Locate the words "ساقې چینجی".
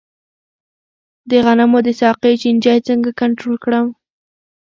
1.99-2.77